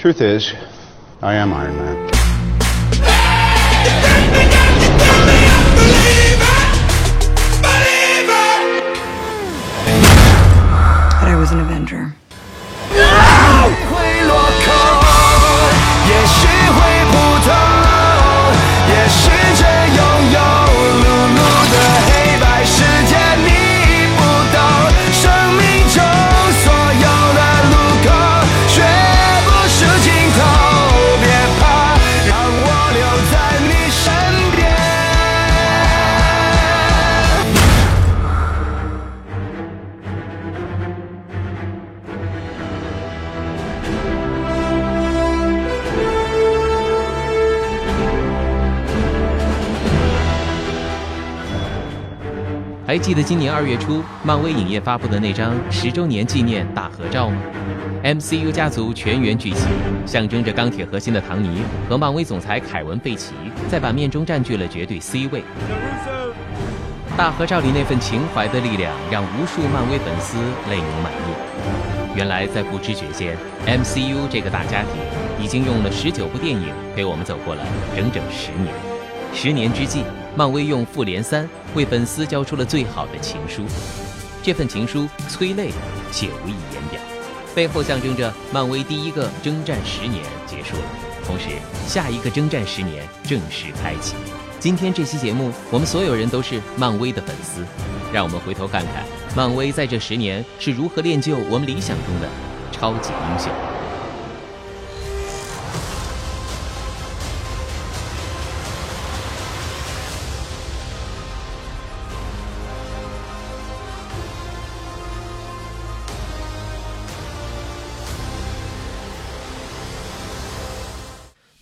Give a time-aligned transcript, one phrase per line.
[0.00, 0.54] Truth is,
[1.20, 2.06] I am Iron Man.
[11.20, 12.14] But I was an Avenger.
[52.90, 57.36] 还记得今年二月初，漫威影业发布的那张十周年纪念大合照吗
[58.02, 59.64] ？MCU 家族全员聚齐，
[60.04, 63.32] 象征着钢铁核心的唐尼和漫威总裁凯文·费奇
[63.70, 65.44] 在版面中占据了绝对 C 位。
[67.16, 72.16] 大合照里那份情怀的力量，让无数漫威粉丝泪流满面。
[72.16, 74.90] 原来在不知觉间，MCU 这个大家庭
[75.40, 77.62] 已经用了十九部电影陪我们走过了
[77.94, 78.74] 整整十年。
[79.32, 80.02] 十年之际，
[80.34, 83.64] 漫威用《复联三》为粉丝交出了最好的情书。
[84.42, 85.70] 这份情书催泪
[86.10, 87.00] 且无以言表，
[87.54, 90.82] 背后象征着漫威第一个征战十年结束了，
[91.26, 91.48] 同时
[91.86, 94.14] 下一个征战十年正式开启。
[94.58, 97.64] 今天这期节目，我们所有人都是漫威的粉丝，
[98.12, 99.04] 让我们回头看看
[99.36, 102.28] 漫威在这十年是如何练就我们理想中的
[102.72, 103.69] 超级英雄。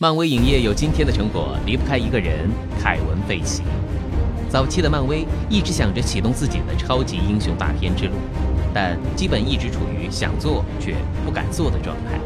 [0.00, 2.48] 漫威影业有今天的成果，离不开一个人——
[2.80, 3.64] 凯文·费奇。
[4.48, 8.12] 早期的漫威一直想着启动自己的超级英雄大片之路，
[8.72, 10.94] 但基本一直处于想做却
[11.24, 12.20] 不敢做的状态。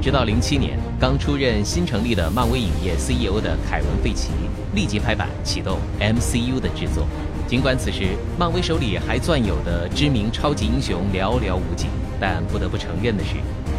[0.00, 4.28] 直到零七年，刚出任新成立的漫威影业 CEO 的凯文·费奇
[4.72, 7.08] 立即拍板启动 MCU 的制作。
[7.48, 11.88] 尽管此时漫威手里还攥有的知名超级英雄寥寥无几，
[12.20, 13.30] 但不得不承认的是，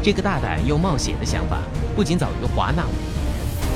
[0.03, 1.59] 这个大胆又冒险的想法
[1.95, 2.83] 不仅早于华纳，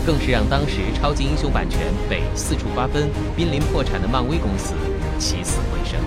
[0.05, 1.79] 更是让当时超级英雄版权
[2.09, 4.73] 被四处瓜分、濒临破产的漫威公司
[5.17, 5.97] 起死回生。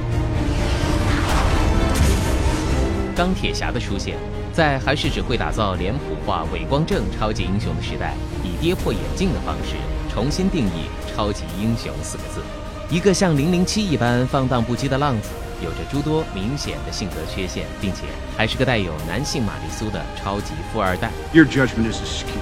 [3.17, 4.19] 钢铁侠的出现，
[4.53, 8.13] 在还是只会打造脸谱化伪光正超级英雄的时代，
[8.45, 9.77] 以跌破眼镜的方式
[10.13, 12.43] 重新定义“超级英雄”四个字。
[12.91, 15.31] 一个像零零七一般放荡不羁的浪子，
[15.63, 18.03] 有着诸多明显的性格缺陷，并且
[18.37, 21.11] 还是个带有男性玛丽苏的超级富二代。
[21.33, 22.41] Your judgment is askew.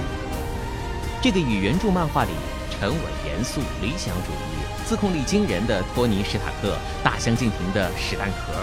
[1.21, 2.31] 这个与原著漫画里
[2.71, 8.53] 沉稳严肃、理想主义、自控力惊人的托尼·史塔克大相径庭的史蛋壳，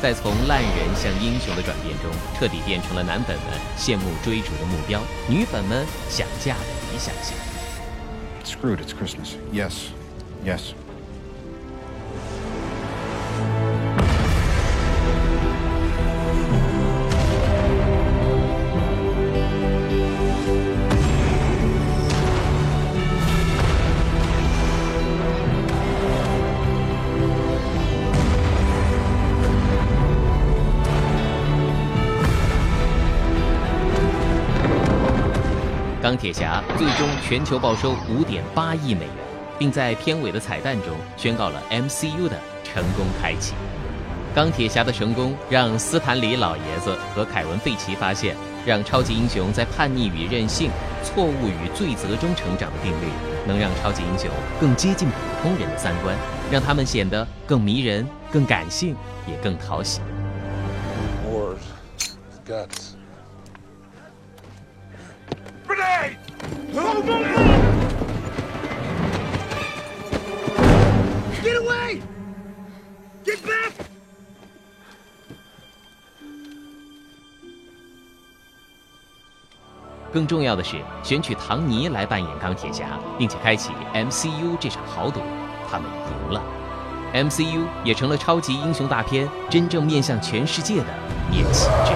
[0.00, 6.60] 在从烂人向英雄的转变中，彻底变成了男粉们羡慕追逐的目标，女粉们想嫁的
[6.92, 7.34] 理想型。
[8.44, 9.34] Screwed, it's Christmas.
[9.52, 9.88] Yes.
[10.44, 10.74] Yes.
[36.04, 39.14] 钢铁侠最终全球报收五点八亿美元，
[39.58, 43.54] 并在片尾的彩蛋中宣告了 MCU 的成功开启。
[44.34, 50.70] 钢铁侠的成功让斯坦李老爷子和凯文·费奇发现，让超级英雄在叛逆与任性、
[51.02, 53.06] 错误与罪责中成长的定律，
[53.46, 56.14] 能让超级英雄更接近普通人的三观，
[56.50, 58.94] 让他们显得更迷人、更感性，
[59.26, 60.02] 也更讨喜。
[66.74, 66.82] Get
[71.60, 72.00] away!
[73.24, 73.70] Get back!
[80.12, 85.20] 更重要的是，选取唐尼来扮演钢铁侠，并且开启 MCU 这场豪赌，
[85.70, 86.42] 他们赢了。
[87.14, 90.86] MCU 也成了超级英雄大片真正面向全世界的
[91.30, 91.94] 面旗帜。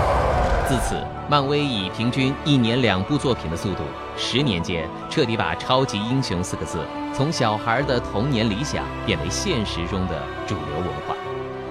[0.69, 0.95] 自此，
[1.31, 3.83] 漫威以平均一年两部作品的速度，
[4.17, 6.79] 十年间彻底把“超级英雄”四个字
[7.13, 11.15] 从小孩的童年理想变为现实中的主流文化。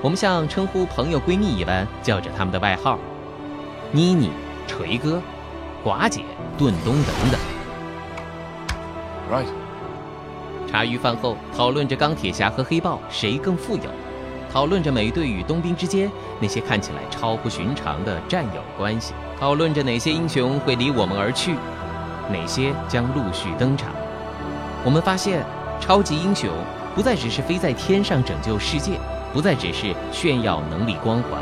[0.04, 3.00] 我们像称呼朋友闺蜜一般叫着他们的外号：
[3.92, 4.30] 妮妮、
[4.68, 5.20] 锤哥、
[5.84, 6.22] 寡姐、
[6.56, 7.40] 盾东等等。
[9.32, 9.48] Right.
[10.72, 13.90] 茶余饭后讨论着钢铁侠和黑豹谁更富有，
[14.58, 21.54] 讨论着美队与冬兵之间那些看起来超乎寻常的战友关系，讨论着哪些英雄会离我们而去，
[22.32, 23.92] 哪些将陆续登场。
[24.84, 25.46] 我们发现，
[25.80, 26.50] 超级英雄
[26.96, 28.94] 不再只是飞在天上拯救世界，
[29.32, 31.40] 不再只是炫耀能力光环，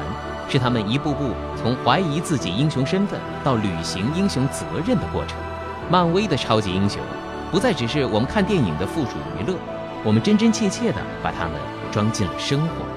[0.50, 5.38] 是他们一步步从怀疑自己英雄身份到履行英雄责任的过程。
[5.90, 7.00] 漫威的超级英雄。
[7.50, 9.56] 不再只是我们看电影的附属娱乐，
[10.04, 11.54] 我们真真切切地把他们
[11.94, 12.95] 装进了生活。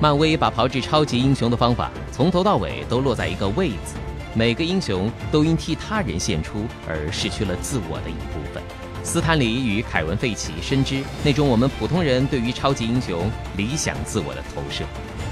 [0.00, 3.96] 漫威把炮制超级英雄的方法从头到尾都落在一个“为”字，
[4.34, 8.62] 每个英雄都因替他人献出而失去了自我的一部分。
[9.02, 14.84] 斯坦李与凯文·费奇深知那种我们普通人对于超级英雄理想自我的投射，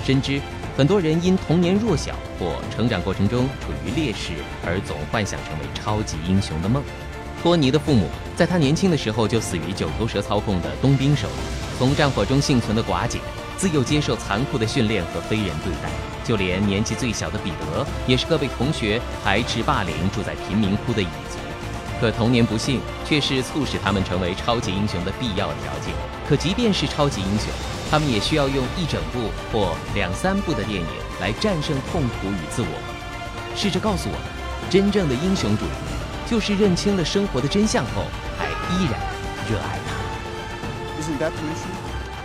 [0.04, 0.38] 深知
[0.76, 4.32] 很多人因童年弱小或成长过程中处于劣势
[4.66, 6.82] 而总幻想成为超级英雄的梦。
[7.42, 8.06] 托尼的父母
[8.36, 11.34] 在他年轻的时候就死于九头蛇操控的冬兵手里，
[11.78, 13.18] 从战火中幸存的寡姐
[13.58, 15.90] 自幼接受残酷的训练和非人对待，
[16.24, 21.36] 就连年纪最小的彼得也是个被同学排斥霸凌、住在贫民窟的蚁族。
[22.00, 25.92] 可童年不幸却是促使他们成为超级英雄的必要条件。
[26.28, 27.48] 可即便是超级英雄，
[27.90, 30.86] 他们也需要用一整部或两三部的电影
[31.20, 32.68] 来战胜痛苦与自我。
[33.56, 34.22] 试着告诉我们，
[34.70, 38.04] 真正的英雄主义，就是认清了生活的真相后，
[38.38, 39.00] 还依然
[39.50, 39.98] 热爱它。
[41.02, 41.32] Isn't that?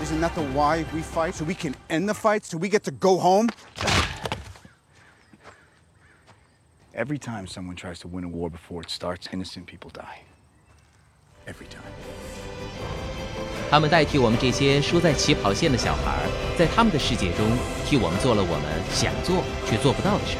[0.03, 1.33] Isn't that the why we fight?
[1.33, 2.43] So we can end the fight?
[2.43, 3.47] So we get to go home?
[6.93, 10.23] Every time someone tries to win a war before it starts, innocent people die.
[11.47, 11.93] Every time.
[13.71, 16.27] 他们代替我们这些输在起跑线的小孩，
[16.57, 17.47] 在他们的世界中，
[17.85, 20.35] 替我们做了我们想做却做不到的事。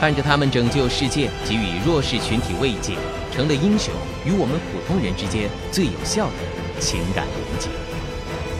[0.00, 2.96] 看着他们拯救世界，给予弱势群体慰藉，
[3.30, 3.92] 成了英雄
[4.24, 7.68] 与我们普通人之间最有效的情感连接。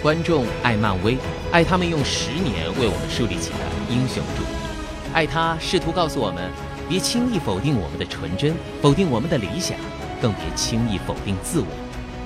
[0.02, 1.16] 观众爱漫威，
[1.52, 3.58] 爱他们用十年为我们树立起的
[3.88, 6.50] 英雄主义，爱他试图告诉我们，
[6.88, 8.52] 别轻易否定我们的纯真，
[8.82, 9.78] 否定我们的理想，
[10.20, 11.66] 更别轻易否定自我。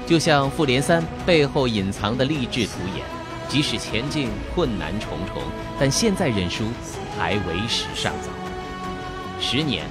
[0.06, 3.04] 就像《复联三》背后隐藏的励志图演，
[3.46, 5.42] 即使前进困难重重，
[5.78, 6.64] 但现在认输
[7.18, 8.30] 还为时尚早。
[9.38, 9.84] 十年，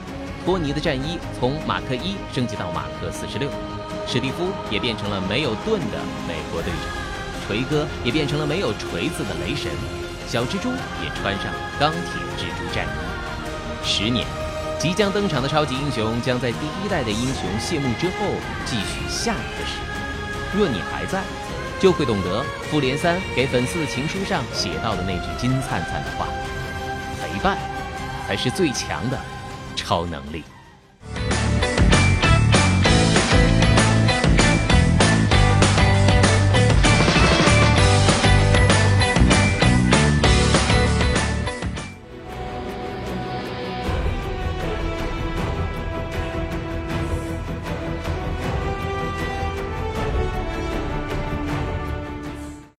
[0.43, 3.47] 托尼的战衣从马克一升级到马克四十六，
[4.07, 7.05] 史蒂夫也变成了没有盾的美国队长，
[7.45, 9.71] 锤哥也变成了没有锤子的雷神，
[10.27, 10.69] 小蜘蛛
[11.03, 13.85] 也穿上钢铁蜘蛛战衣。
[13.87, 14.25] 十年，
[14.79, 18.33] 即将登场的超级英雄将在第一代的英雄谢幕之后
[18.65, 20.57] 继续下一个时代。
[20.57, 21.21] 若你还在，
[21.79, 26.27] 就会懂得复联三给粉丝的情书上写到的那句金灿灿的话：
[27.21, 27.57] 陪伴
[28.25, 29.19] 才是最强的
[29.75, 30.43] 超能力。